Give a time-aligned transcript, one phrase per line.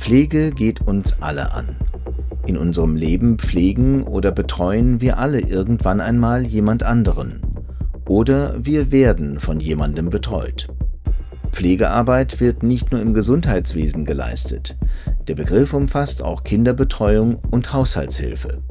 [0.00, 1.76] Pflege geht uns alle an.
[2.46, 7.42] In unserem Leben pflegen oder betreuen wir alle irgendwann einmal jemand anderen.
[8.08, 10.68] Oder wir werden von jemandem betreut.
[11.52, 14.78] Pflegearbeit wird nicht nur im Gesundheitswesen geleistet.
[15.28, 18.62] Der Begriff umfasst auch Kinderbetreuung und Haushaltshilfe.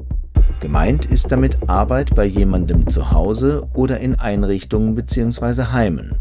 [0.60, 5.66] Gemeint ist damit Arbeit bei jemandem zu Hause oder in Einrichtungen bzw.
[5.72, 6.16] Heimen,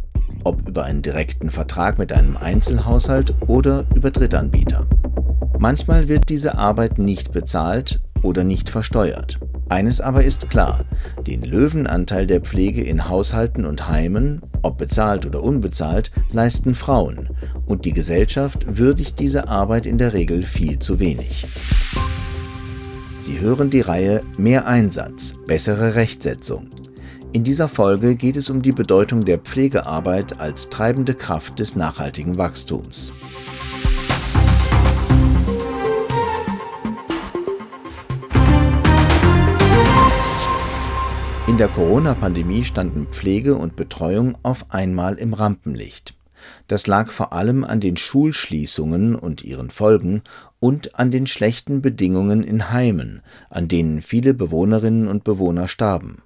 [0.44, 4.86] ob über einen direkten Vertrag mit einem Einzelhaushalt oder über Drittanbieter.
[5.58, 9.40] Manchmal wird diese Arbeit nicht bezahlt oder nicht versteuert.
[9.68, 10.84] Eines aber ist klar,
[11.26, 17.30] den Löwenanteil der Pflege in Haushalten und Heimen, ob bezahlt oder unbezahlt, leisten Frauen,
[17.66, 21.46] und die Gesellschaft würdigt diese Arbeit in der Regel viel zu wenig.
[23.18, 26.70] Sie hören die Reihe Mehr Einsatz, bessere Rechtsetzung.
[27.32, 32.38] In dieser Folge geht es um die Bedeutung der Pflegearbeit als treibende Kraft des nachhaltigen
[32.38, 33.12] Wachstums.
[41.58, 46.14] Der Corona-Pandemie standen Pflege und Betreuung auf einmal im Rampenlicht.
[46.68, 50.22] Das lag vor allem an den Schulschließungen und ihren Folgen
[50.60, 56.22] und an den schlechten Bedingungen in Heimen, an denen viele Bewohnerinnen und Bewohner starben.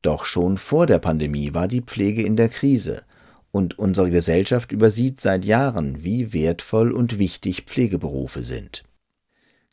[0.00, 3.02] Doch schon vor der Pandemie war die Pflege in der Krise,
[3.50, 8.82] und unsere Gesellschaft übersieht seit Jahren, wie wertvoll und wichtig Pflegeberufe sind.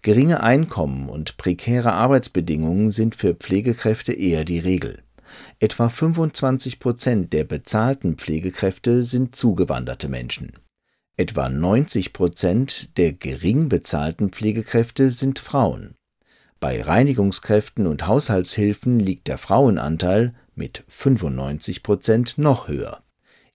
[0.04, 5.04] Geringe Einkommen und prekäre Arbeitsbedingungen sind für Pflegekräfte eher die Regel.
[5.60, 10.54] Etwa 25 Prozent der bezahlten Pflegekräfte sind zugewanderte Menschen.
[11.18, 15.94] Etwa 90 Prozent der gering bezahlten Pflegekräfte sind Frauen.
[16.60, 23.04] Bei Reinigungskräften und Haushaltshilfen liegt der Frauenanteil mit 95 Prozent noch höher.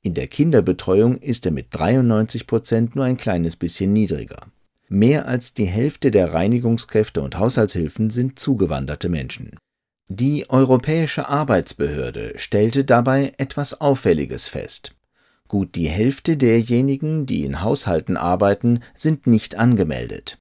[0.03, 4.47] In der Kinderbetreuung ist er mit 93 Prozent nur ein kleines bisschen niedriger.
[4.89, 9.57] Mehr als die Hälfte der Reinigungskräfte und Haushaltshilfen sind zugewanderte Menschen.
[10.09, 14.95] Die Europäische Arbeitsbehörde stellte dabei etwas Auffälliges fest.
[15.49, 20.39] Gut die Hälfte derjenigen, die in Haushalten arbeiten, sind nicht angemeldet.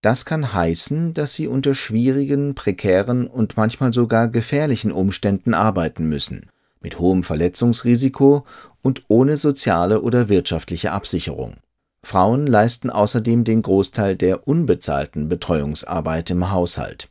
[0.00, 6.50] Das kann heißen, dass sie unter schwierigen, prekären und manchmal sogar gefährlichen Umständen arbeiten müssen,
[6.80, 8.44] mit hohem Verletzungsrisiko
[8.82, 11.54] und ohne soziale oder wirtschaftliche Absicherung.
[12.04, 17.08] Frauen leisten außerdem den Großteil der unbezahlten Betreuungsarbeit im Haushalt.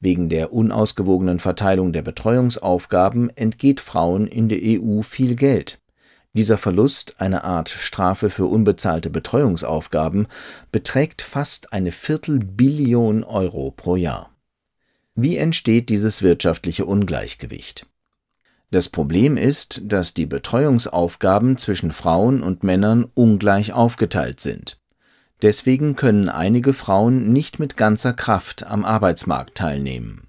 [0.00, 5.80] Wegen der unausgewogenen Verteilung der Betreuungsaufgaben entgeht Frauen in der EU viel Geld.
[6.34, 10.26] Dieser Verlust, eine Art Strafe für unbezahlte Betreuungsaufgaben,
[10.72, 14.30] beträgt fast eine Viertelbillion Euro pro Jahr.
[15.14, 17.86] Wie entsteht dieses wirtschaftliche Ungleichgewicht?
[18.72, 24.80] Das Problem ist, dass die Betreuungsaufgaben zwischen Frauen und Männern ungleich aufgeteilt sind.
[25.42, 30.22] Deswegen können einige Frauen nicht mit ganzer Kraft am Arbeitsmarkt teilnehmen.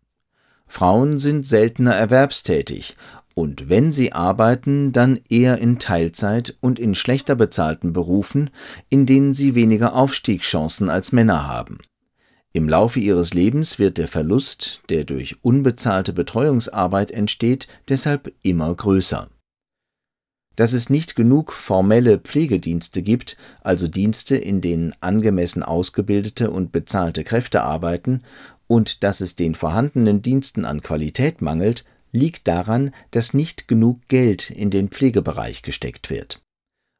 [0.68, 2.98] Frauen sind seltener erwerbstätig
[3.34, 8.50] und wenn sie arbeiten, dann eher in Teilzeit und in schlechter bezahlten Berufen,
[8.90, 11.78] in denen sie weniger Aufstiegschancen als Männer haben.
[12.56, 19.28] Im Laufe ihres Lebens wird der Verlust, der durch unbezahlte Betreuungsarbeit entsteht, deshalb immer größer.
[20.56, 27.24] Dass es nicht genug formelle Pflegedienste gibt, also Dienste, in denen angemessen ausgebildete und bezahlte
[27.24, 28.22] Kräfte arbeiten,
[28.68, 34.52] und dass es den vorhandenen Diensten an Qualität mangelt, liegt daran, dass nicht genug Geld
[34.52, 36.43] in den Pflegebereich gesteckt wird.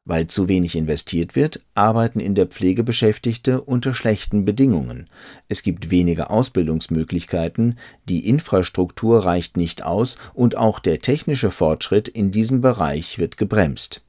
[0.06, 5.08] Weil zu wenig investiert wird, arbeiten in der Pflege Beschäftigte unter schlechten Bedingungen.
[5.48, 12.32] Es gibt weniger Ausbildungsmöglichkeiten, die Infrastruktur reicht nicht aus und auch der technische Fortschritt in
[12.32, 14.04] diesem Bereich wird gebremst.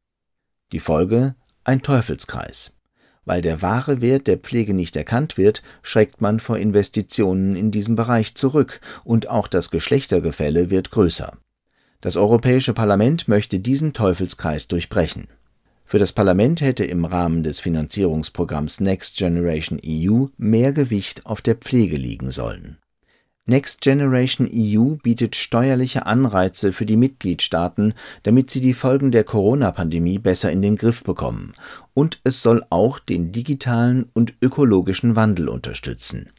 [0.73, 2.73] Die Folge ein Teufelskreis.
[3.23, 7.95] Weil der wahre Wert der Pflege nicht erkannt wird, schreckt man vor Investitionen in diesem
[7.95, 11.37] Bereich zurück und auch das Geschlechtergefälle wird größer.
[12.01, 15.27] Das Europäische Parlament möchte diesen Teufelskreis durchbrechen.
[15.87, 21.55] Für das Parlament hätte im Rahmen des Finanzierungsprogramms Next Generation EU mehr Gewicht auf der
[21.55, 22.79] Pflege liegen sollen.
[23.45, 27.93] Next Generation EU bietet steuerliche Anreize für die Mitgliedstaaten,
[28.23, 31.53] damit sie die Folgen der Corona-Pandemie besser in den Griff bekommen,
[31.93, 36.31] und es soll auch den digitalen und ökologischen Wandel unterstützen.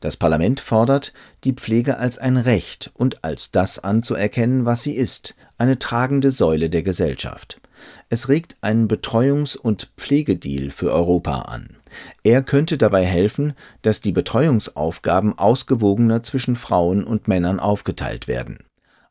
[0.00, 1.12] Das Parlament fordert,
[1.44, 6.68] die Pflege als ein Recht und als das anzuerkennen, was sie ist, eine tragende Säule
[6.68, 7.60] der Gesellschaft.
[8.08, 11.76] Es regt einen Betreuungs- und Pflegedeal für Europa an.
[12.22, 18.58] Er könnte dabei helfen, dass die Betreuungsaufgaben ausgewogener zwischen Frauen und Männern aufgeteilt werden.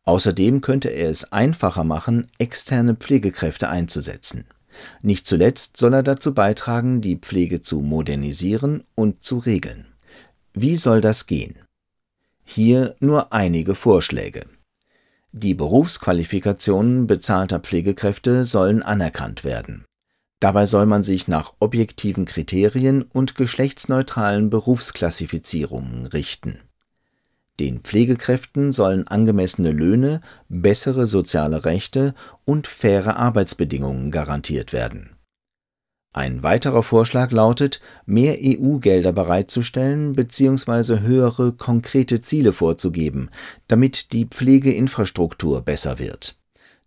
[0.03, 4.45] Außerdem könnte er es einfacher machen, externe Pflegekräfte einzusetzen.
[5.01, 9.88] Nicht zuletzt soll er dazu beitragen, die Pflege zu modernisieren und zu regeln.
[10.53, 11.56] Wie soll das gehen?
[12.44, 14.45] Hier nur einige Vorschläge.
[15.37, 19.83] Die Berufsqualifikationen bezahlter Pflegekräfte sollen anerkannt werden.
[20.39, 26.61] Dabei soll man sich nach objektiven Kriterien und geschlechtsneutralen Berufsklassifizierungen richten.
[27.59, 32.15] Den Pflegekräften sollen angemessene Löhne, bessere soziale Rechte
[32.45, 35.14] und faire Arbeitsbedingungen garantiert werden
[36.15, 41.01] ein weiterer Vorschlag lautet, mehr EU-Gelder bereitzustellen bzw.
[41.01, 43.29] höhere konkrete Ziele vorzugeben,
[43.67, 46.38] damit die Pflegeinfrastruktur besser wird.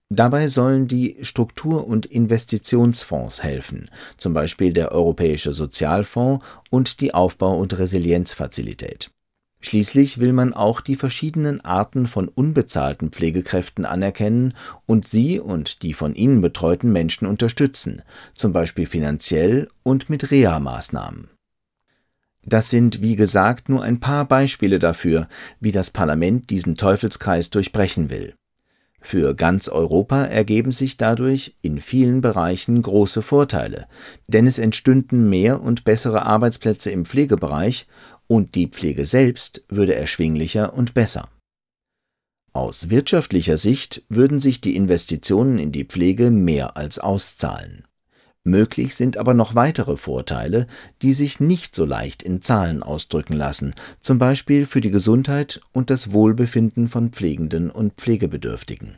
[0.08, 7.58] Dabei sollen die Struktur- und Investitionsfonds helfen, zum Beispiel der Europäische Sozialfonds und die Aufbau-
[7.58, 9.10] und Resilienzfazilität
[9.60, 14.54] Schließlich will man auch die verschiedenen Arten von unbezahlten Pflegekräften anerkennen
[14.86, 18.02] und sie und die von ihnen betreuten Menschen unterstützen,
[18.34, 21.28] zum Beispiel finanziell und mit Reha-Maßnahmen.
[22.44, 25.28] Das sind, wie gesagt, nur ein paar Beispiele dafür,
[25.60, 28.34] wie das Parlament diesen Teufelskreis durchbrechen will.
[29.00, 33.86] Für ganz Europa ergeben sich dadurch in vielen Bereichen große Vorteile,
[34.26, 37.86] denn es entstünden mehr und bessere Arbeitsplätze im Pflegebereich
[38.28, 41.28] und die Pflege selbst würde erschwinglicher und besser.
[42.52, 47.84] Aus wirtschaftlicher Sicht würden sich die Investitionen in die Pflege mehr als auszahlen.
[48.44, 50.66] Möglich sind aber noch weitere Vorteile,
[51.02, 55.90] die sich nicht so leicht in Zahlen ausdrücken lassen, zum Beispiel für die Gesundheit und
[55.90, 58.96] das Wohlbefinden von Pflegenden und Pflegebedürftigen.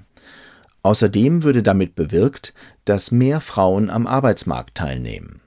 [0.82, 2.54] Außerdem würde damit bewirkt,
[2.84, 5.40] dass mehr Frauen am Arbeitsmarkt teilnehmen.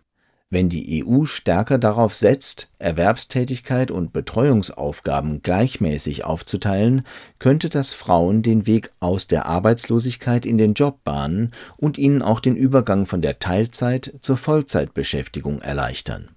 [0.54, 7.08] Wenn die EU stärker darauf setzt, Erwerbstätigkeit und Betreuungsaufgaben gleichmäßig aufzuteilen,
[7.40, 12.40] könnte das Frauen den Weg aus der Arbeitslosigkeit in den Job bahnen und ihnen auch
[12.40, 16.30] den Übergang von der Teilzeit zur Vollzeitbeschäftigung erleichtern.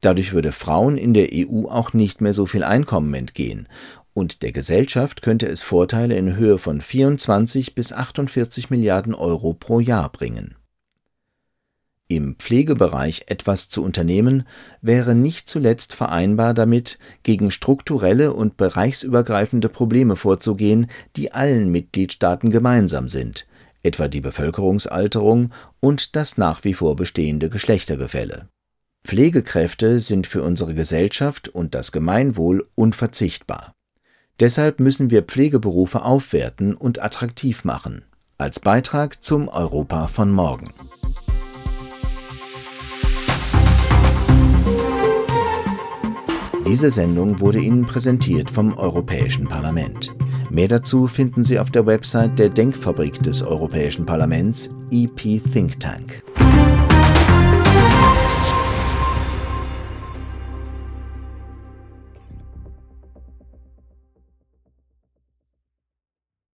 [0.00, 3.68] Dadurch würde Frauen in der EU auch nicht mehr so viel Einkommen entgehen,
[4.14, 9.78] und der Gesellschaft könnte es Vorteile in Höhe von 24 bis 48 Milliarden Euro pro
[9.78, 10.54] Jahr bringen
[12.08, 14.46] im Pflegebereich etwas zu unternehmen,
[14.80, 20.86] wäre nicht zuletzt vereinbar damit, gegen strukturelle und bereichsübergreifende Probleme vorzugehen,
[21.16, 23.46] die allen Mitgliedstaaten gemeinsam sind,
[23.82, 28.48] etwa die Bevölkerungsalterung und das nach wie vor bestehende Geschlechtergefälle.
[29.04, 33.72] Pflegekräfte sind für unsere Gesellschaft und das Gemeinwohl unverzichtbar.
[34.40, 38.04] Deshalb müssen wir Pflegeberufe aufwerten und attraktiv machen,
[38.36, 40.70] als Beitrag zum Europa von morgen.
[46.66, 50.12] Diese Sendung wurde Ihnen präsentiert vom Europäischen Parlament.
[50.50, 56.24] Mehr dazu finden Sie auf der Website der Denkfabrik des Europäischen Parlaments EP Think Tank.